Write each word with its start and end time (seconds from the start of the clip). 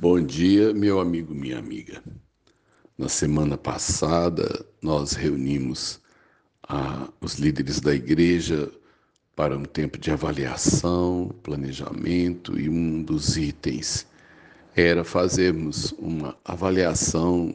Bom 0.00 0.18
dia, 0.18 0.72
meu 0.72 0.98
amigo, 0.98 1.34
minha 1.34 1.58
amiga. 1.58 2.02
Na 2.96 3.06
semana 3.06 3.58
passada, 3.58 4.64
nós 4.80 5.12
reunimos 5.12 6.00
ah, 6.66 7.10
os 7.20 7.34
líderes 7.34 7.80
da 7.80 7.94
igreja 7.94 8.72
para 9.36 9.54
um 9.58 9.62
tempo 9.62 9.98
de 9.98 10.10
avaliação, 10.10 11.30
planejamento, 11.42 12.58
e 12.58 12.66
um 12.66 13.02
dos 13.02 13.36
itens 13.36 14.06
era 14.74 15.04
fazermos 15.04 15.92
uma 15.98 16.34
avaliação 16.46 17.54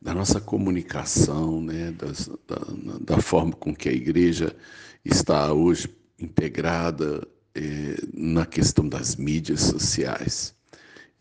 da 0.00 0.14
nossa 0.14 0.40
comunicação, 0.40 1.60
né, 1.60 1.92
das, 1.92 2.26
da, 2.48 3.16
da, 3.16 3.20
forma 3.20 3.52
com 3.52 3.76
que 3.76 3.90
a 3.90 3.92
igreja 3.92 4.56
está 5.04 5.52
hoje 5.52 5.94
integrada 6.18 7.28
eh, 7.54 7.98
na 8.14 8.46
questão 8.46 8.88
das 8.88 9.14
mídias 9.14 9.60
sociais. 9.60 10.54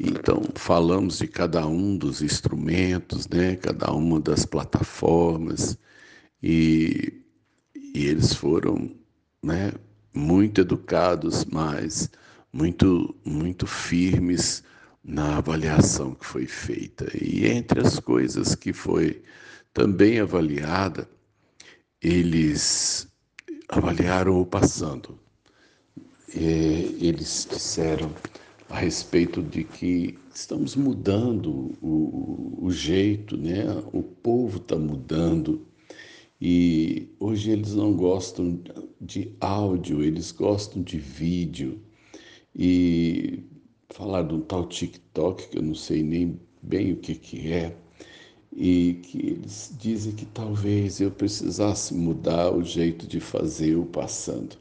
Então, 0.04 0.42
falamos 0.56 1.20
de 1.20 1.28
cada 1.28 1.68
um 1.68 1.96
dos 1.96 2.24
instrumentos, 2.24 3.28
né, 3.28 3.56
cada 3.56 3.92
uma 3.94 4.20
das 4.20 4.48
plataformas, 4.48 5.78
e, 6.42 7.22
e 7.76 8.08
eles 8.08 8.34
foram 8.34 8.96
né, 9.44 9.72
muito 10.12 10.62
educados, 10.62 11.46
mas 11.46 12.10
muito, 12.52 13.16
muito 13.24 13.68
firmes 13.68 14.64
na 15.04 15.38
avaliação 15.38 16.16
que 16.16 16.26
foi 16.26 16.48
feita. 16.48 17.06
E 17.16 17.46
entre 17.46 17.80
as 17.80 18.00
coisas 18.00 18.56
que 18.56 18.74
foi 18.74 19.22
também 19.72 20.20
avaliada, 20.20 21.08
eles 22.02 23.08
avaliaram 23.70 24.42
o 24.42 24.46
passando. 24.48 25.20
E 26.34 26.98
eles 27.00 27.48
disseram 27.48 28.12
a 28.72 28.80
respeito 28.80 29.44
de 29.44 29.66
que 29.66 30.18
estamos 30.34 30.76
mudando 30.76 31.74
o, 31.82 32.58
o 32.62 32.72
jeito, 32.72 33.36
né? 33.36 33.66
O 33.92 34.02
povo 34.02 34.58
está 34.58 34.78
mudando 34.78 35.68
e 36.40 37.10
hoje 37.20 37.52
eles 37.52 37.76
não 37.76 37.94
gostam 37.94 38.60
de 39.00 39.36
áudio, 39.42 40.02
eles 40.02 40.32
gostam 40.32 40.82
de 40.82 40.98
vídeo. 40.98 41.80
E 42.56 43.44
falar 43.90 44.24
de 44.24 44.34
um 44.34 44.42
tal 44.42 44.66
TikTok, 44.68 45.50
que 45.50 45.58
eu 45.58 45.62
não 45.62 45.76
sei 45.76 46.02
nem 46.02 46.40
bem 46.62 46.94
o 46.94 46.98
que, 46.98 47.16
que 47.16 47.52
é, 47.52 47.76
e 48.56 49.00
que 49.04 49.18
eles 49.20 49.74
dizem 49.80 50.14
que 50.14 50.26
talvez 50.26 51.00
eu 51.00 51.12
precisasse 51.12 51.94
mudar 51.94 52.52
o 52.52 52.64
jeito 52.64 53.06
de 53.08 53.20
fazer 53.20 53.76
o 53.76 53.86
passando. 53.86 54.58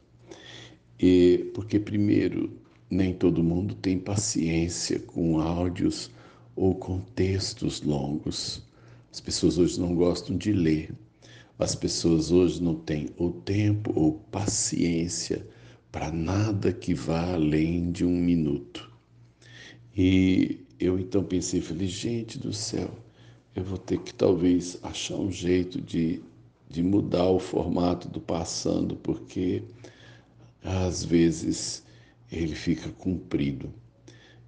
E, 0.99 1.49
porque, 1.53 1.79
primeiro, 1.79 2.51
nem 2.91 3.13
todo 3.13 3.41
mundo 3.41 3.73
tem 3.73 3.97
paciência 3.97 4.99
com 4.99 5.39
áudios 5.39 6.11
ou 6.53 6.75
com 6.75 6.99
textos 6.99 7.81
longos. 7.81 8.61
As 9.09 9.21
pessoas 9.21 9.57
hoje 9.57 9.79
não 9.79 9.95
gostam 9.95 10.35
de 10.35 10.51
ler. 10.51 10.93
As 11.57 11.73
pessoas 11.73 12.31
hoje 12.31 12.61
não 12.61 12.75
têm 12.75 13.09
ou 13.17 13.31
tempo 13.31 13.93
ou 13.97 14.15
paciência 14.29 15.47
para 15.89 16.11
nada 16.11 16.73
que 16.73 16.93
vá 16.93 17.33
além 17.33 17.91
de 17.93 18.03
um 18.03 18.15
minuto. 18.15 18.91
E 19.95 20.59
eu 20.77 20.99
então 20.99 21.23
pensei, 21.23 21.61
falei, 21.61 21.87
gente 21.87 22.37
do 22.37 22.51
céu, 22.51 22.89
eu 23.55 23.63
vou 23.63 23.77
ter 23.77 23.99
que 23.99 24.13
talvez 24.13 24.77
achar 24.83 25.15
um 25.15 25.31
jeito 25.31 25.79
de, 25.79 26.21
de 26.69 26.83
mudar 26.83 27.29
o 27.29 27.39
formato 27.39 28.09
do 28.09 28.19
passando, 28.19 28.97
porque 28.97 29.63
às 30.63 31.05
vezes 31.05 31.83
ele 32.31 32.55
fica 32.55 32.89
comprido. 32.89 33.73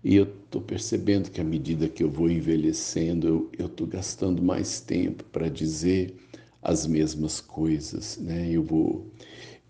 E 0.03 0.15
eu 0.15 0.23
estou 0.23 0.61
percebendo 0.61 1.31
que 1.31 1.39
à 1.39 1.43
medida 1.43 1.87
que 1.87 2.03
eu 2.03 2.09
vou 2.09 2.29
envelhecendo, 2.29 3.49
eu 3.57 3.67
estou 3.67 3.87
gastando 3.87 4.41
mais 4.41 4.81
tempo 4.81 5.23
para 5.25 5.49
dizer 5.49 6.15
as 6.61 6.85
mesmas 6.85 7.41
coisas, 7.41 8.17
né? 8.17 8.49
Eu 8.49 8.63
vou, 8.63 9.11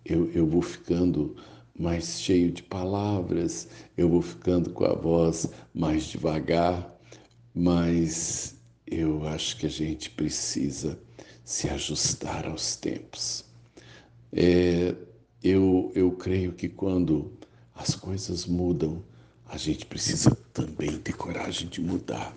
eu, 0.04 0.30
eu 0.32 0.46
vou 0.46 0.62
ficando 0.62 1.36
mais 1.78 2.20
cheio 2.20 2.52
de 2.52 2.62
palavras, 2.62 3.68
eu 3.96 4.08
vou 4.08 4.22
ficando 4.22 4.70
com 4.70 4.84
a 4.84 4.94
voz 4.94 5.48
mais 5.74 6.04
devagar, 6.04 6.92
mas 7.54 8.56
eu 8.86 9.26
acho 9.26 9.56
que 9.56 9.66
a 9.66 9.70
gente 9.70 10.10
precisa 10.10 10.98
se 11.44 11.68
ajustar 11.68 12.46
aos 12.46 12.76
tempos. 12.76 13.44
É, 14.32 14.94
eu, 15.42 15.92
eu 15.94 16.12
creio 16.12 16.52
que 16.52 16.68
quando 16.68 17.32
as 17.74 17.94
coisas 17.94 18.46
mudam, 18.46 19.02
a 19.46 19.56
gente 19.56 19.86
precisa 19.86 20.30
também 20.52 20.98
ter 20.98 21.14
coragem 21.14 21.68
de 21.68 21.80
mudar. 21.80 22.36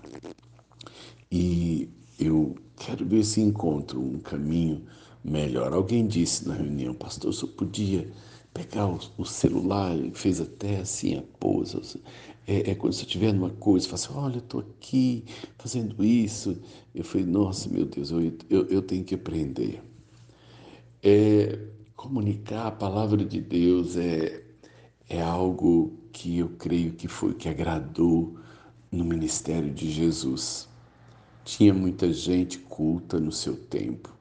E 1.31 1.89
eu 2.19 2.55
quero 2.77 3.05
ver 3.05 3.23
se 3.23 3.41
encontro 3.41 4.01
um 4.01 4.19
caminho 4.19 4.85
melhor. 5.23 5.73
Alguém 5.73 6.07
disse 6.07 6.47
na 6.47 6.55
reunião, 6.55 6.93
pastor, 6.93 7.33
eu 7.33 7.47
podia 7.49 8.11
pegar 8.53 8.87
o, 8.87 8.99
o 9.17 9.25
celular, 9.25 9.95
fez 10.13 10.41
até 10.41 10.79
assim 10.79 11.17
a 11.17 11.21
pose. 11.39 12.01
É, 12.47 12.71
é 12.71 12.75
quando 12.75 12.93
você 12.93 13.03
estiver 13.03 13.33
numa 13.33 13.51
coisa, 13.51 13.87
fala 13.87 13.95
assim, 13.95 14.13
olha, 14.13 14.35
eu 14.37 14.39
estou 14.39 14.61
aqui 14.61 15.25
fazendo 15.57 16.03
isso. 16.03 16.57
Eu 16.95 17.03
falei, 17.03 17.27
nossa, 17.27 17.69
meu 17.69 17.85
Deus, 17.85 18.09
eu, 18.09 18.33
eu, 18.49 18.65
eu 18.67 18.81
tenho 18.81 19.03
que 19.03 19.15
aprender. 19.15 19.81
É, 21.03 21.59
comunicar 21.95 22.67
a 22.67 22.71
palavra 22.71 23.23
de 23.23 23.41
Deus 23.41 23.97
é, 23.97 24.46
é 25.09 25.21
algo 25.21 25.97
que 26.11 26.37
eu 26.39 26.49
creio 26.49 26.93
que 26.93 27.07
foi 27.07 27.33
que 27.33 27.47
agradou 27.47 28.37
no 28.91 29.05
ministério 29.05 29.73
de 29.73 29.89
Jesus. 29.91 30.67
Tinha 31.45 31.73
muita 31.73 32.11
gente 32.11 32.59
culta 32.59 33.19
no 33.19 33.31
seu 33.31 33.55
tempo, 33.55 34.13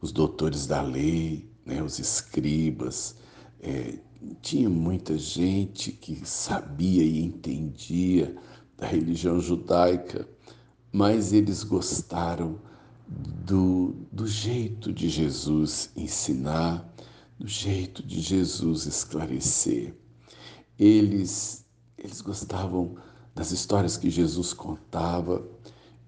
os 0.00 0.10
doutores 0.10 0.66
da 0.66 0.82
lei, 0.82 1.48
né, 1.64 1.82
os 1.82 1.98
escribas, 1.98 3.16
é, 3.60 3.98
tinha 4.42 4.68
muita 4.68 5.16
gente 5.16 5.92
que 5.92 6.26
sabia 6.26 7.04
e 7.04 7.22
entendia 7.22 8.34
da 8.76 8.86
religião 8.86 9.40
judaica, 9.40 10.28
mas 10.92 11.32
eles 11.32 11.62
gostaram 11.62 12.60
do, 13.08 13.94
do 14.12 14.26
jeito 14.26 14.92
de 14.92 15.08
Jesus 15.08 15.90
ensinar, 15.96 16.92
do 17.38 17.46
jeito 17.46 18.02
de 18.02 18.20
Jesus 18.20 18.86
esclarecer. 18.86 19.94
Eles, 20.78 21.64
eles 21.96 22.20
gostavam 22.20 22.96
das 23.34 23.50
histórias 23.50 23.96
que 23.96 24.10
Jesus 24.10 24.52
contava. 24.52 25.46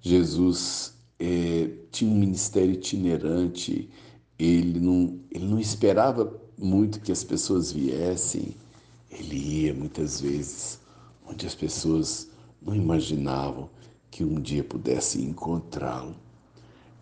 Jesus 0.01 0.95
é, 1.19 1.71
tinha 1.91 2.11
um 2.11 2.19
ministério 2.19 2.73
itinerante, 2.73 3.91
ele 4.39 4.81
não, 4.81 5.21
ele 5.31 5.45
não 5.45 5.59
esperava 5.59 6.41
muito 6.57 7.01
que 7.01 7.13
as 7.13 7.23
pessoas 7.23 7.73
viessem, 7.73 8.55
ele 9.11 9.37
ia 9.37 9.75
muitas 9.75 10.21
vezes 10.21 10.81
onde 11.27 11.47
as 11.47 11.55
pessoas 11.55 12.29
não 12.61 12.75
imaginavam 12.75 13.69
que 14.11 14.25
um 14.25 14.41
dia 14.41 14.65
pudessem 14.65 15.25
encontrá-lo. 15.25 16.17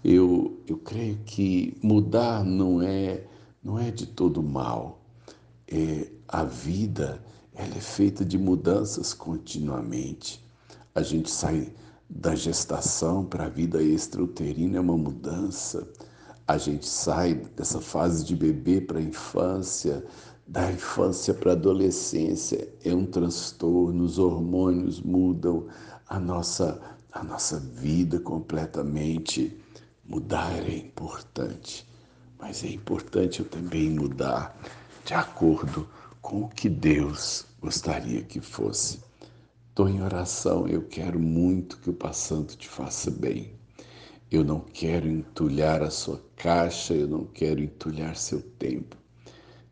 Eu, 0.04 0.60
eu 0.66 0.76
creio 0.78 1.18
que 1.24 1.76
mudar 1.82 2.44
não 2.44 2.82
é 2.82 3.24
não 3.62 3.78
é 3.78 3.90
de 3.90 4.06
todo 4.06 4.42
mal. 4.42 5.00
É, 5.66 6.10
a 6.26 6.44
vida 6.44 7.22
ela 7.58 7.76
é 7.76 7.80
feita 7.80 8.24
de 8.24 8.38
mudanças 8.38 9.12
continuamente. 9.12 10.42
A 10.94 11.02
gente 11.02 11.30
sai 11.30 11.72
da 12.08 12.34
gestação 12.34 13.24
para 13.24 13.44
a 13.44 13.48
vida 13.50 13.82
extrauterina 13.82 14.78
é 14.78 14.80
uma 14.80 14.96
mudança 14.96 15.86
a 16.48 16.56
gente 16.56 16.88
sai 16.88 17.34
dessa 17.54 17.78
fase 17.78 18.24
de 18.24 18.34
bebê 18.34 18.80
para 18.80 18.98
a 18.98 19.02
infância, 19.02 20.02
da 20.47 20.72
infância 20.72 21.34
para 21.34 21.50
a 21.50 21.52
adolescência, 21.52 22.72
é 22.82 22.94
um 22.94 23.04
transtorno, 23.04 24.02
os 24.02 24.18
hormônios 24.18 24.98
mudam 24.98 25.66
a 26.09 26.18
nossa, 26.18 26.80
a 27.12 27.22
nossa 27.22 27.60
vida 27.60 28.18
completamente. 28.18 29.60
Mudar 30.06 30.66
é 30.66 30.74
importante, 30.74 31.86
mas 32.41 32.65
é 32.65 32.68
importante 32.68 33.41
eu 33.41 33.47
também 33.47 33.91
mudar 33.91 34.59
de 35.04 35.12
acordo 35.12 35.86
com 36.22 36.44
o 36.44 36.48
que 36.48 36.71
Deus 36.71 37.44
gostaria 37.60 38.22
que 38.22 38.41
fosse. 38.41 39.01
Estou 39.69 39.89
em 39.89 40.03
oração, 40.03 40.66
eu 40.66 40.83
quero 40.83 41.19
muito 41.21 41.78
que 41.78 41.91
o 41.91 41.93
passando 41.95 42.57
te 42.57 42.69
faça 42.69 43.10
bem. 43.10 43.53
Eu 44.31 44.45
não 44.45 44.60
quero 44.60 45.09
entulhar 45.09 45.83
a 45.83 45.91
sua 45.91 46.22
caixa, 46.37 46.95
eu 46.95 47.09
não 47.09 47.25
quero 47.25 47.60
entulhar 47.60 48.16
seu 48.16 48.43
tempo. 48.43 48.97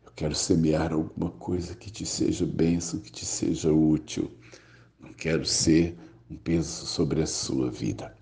Eu 0.05 0.11
quero 0.15 0.33
semear 0.33 0.93
alguma 0.93 1.29
coisa 1.31 1.75
que 1.75 1.91
te 1.91 2.05
seja 2.05 2.45
bênção, 2.45 2.99
que 2.99 3.11
te 3.11 3.25
seja 3.25 3.71
útil. 3.71 4.31
Não 4.99 5.13
quero 5.13 5.45
ser 5.45 5.97
um 6.29 6.35
peso 6.35 6.85
sobre 6.85 7.21
a 7.21 7.27
sua 7.27 7.69
vida. 7.69 8.15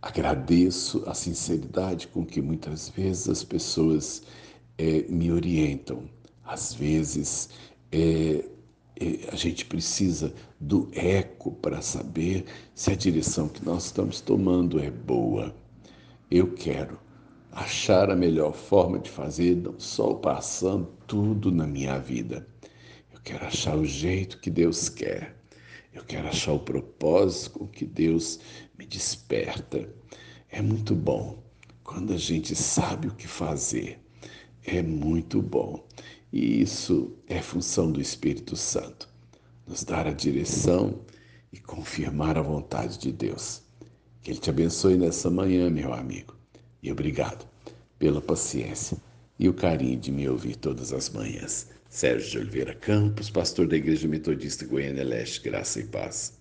Agradeço 0.00 1.02
a 1.06 1.12
sinceridade 1.12 2.08
com 2.08 2.24
que 2.24 2.40
muitas 2.40 2.88
vezes 2.88 3.28
as 3.28 3.44
pessoas 3.44 4.22
é, 4.78 5.02
me 5.08 5.30
orientam. 5.30 6.08
Às 6.42 6.72
vezes 6.72 7.50
é, 7.92 8.44
a 9.32 9.36
gente 9.36 9.64
precisa 9.64 10.34
do 10.60 10.90
eco 10.92 11.52
para 11.52 11.80
saber 11.80 12.44
se 12.74 12.92
a 12.92 12.94
direção 12.94 13.48
que 13.48 13.64
nós 13.64 13.86
estamos 13.86 14.20
tomando 14.20 14.78
é 14.78 14.90
boa. 14.90 15.54
Eu 16.30 16.52
quero 16.52 17.00
achar 17.50 18.10
a 18.10 18.16
melhor 18.16 18.52
forma 18.52 18.98
de 18.98 19.10
fazer, 19.10 19.56
não 19.56 19.80
só 19.80 20.14
passando 20.14 20.86
tudo 21.06 21.50
na 21.50 21.66
minha 21.66 21.98
vida. 21.98 22.46
Eu 23.12 23.20
quero 23.22 23.46
achar 23.46 23.76
o 23.76 23.86
jeito 23.86 24.38
que 24.38 24.50
Deus 24.50 24.88
quer. 24.90 25.34
Eu 25.94 26.04
quero 26.04 26.28
achar 26.28 26.52
o 26.52 26.60
propósito 26.60 27.58
com 27.58 27.66
que 27.66 27.86
Deus 27.86 28.38
me 28.78 28.84
desperta. 28.84 29.88
É 30.50 30.60
muito 30.60 30.94
bom 30.94 31.42
quando 31.82 32.12
a 32.12 32.18
gente 32.18 32.54
sabe 32.54 33.08
o 33.08 33.14
que 33.14 33.26
fazer. 33.26 33.98
É 34.64 34.82
muito 34.82 35.40
bom. 35.40 35.84
E 36.32 36.62
isso 36.62 37.12
é 37.26 37.42
função 37.42 37.90
do 37.90 38.00
Espírito 38.00 38.56
Santo 38.56 39.08
nos 39.66 39.84
dar 39.84 40.06
a 40.06 40.12
direção 40.12 41.00
e 41.52 41.58
confirmar 41.58 42.36
a 42.36 42.42
vontade 42.42 42.98
de 42.98 43.12
Deus. 43.12 43.62
Que 44.22 44.32
Ele 44.32 44.40
te 44.40 44.50
abençoe 44.50 44.96
nessa 44.96 45.30
manhã, 45.30 45.70
meu 45.70 45.92
amigo. 45.92 46.34
E 46.82 46.90
obrigado 46.90 47.48
pela 47.98 48.20
paciência 48.20 48.96
e 49.38 49.48
o 49.48 49.54
carinho 49.54 49.98
de 49.98 50.10
me 50.10 50.28
ouvir 50.28 50.56
todas 50.56 50.92
as 50.92 51.08
manhãs. 51.08 51.68
Sérgio 51.88 52.30
de 52.30 52.38
Oliveira 52.38 52.74
Campos, 52.74 53.30
pastor 53.30 53.66
da 53.66 53.76
Igreja 53.76 54.06
Metodista 54.06 54.64
Goiânia 54.64 55.04
Leste, 55.04 55.40
Graça 55.40 55.80
e 55.80 55.84
Paz. 55.84 56.39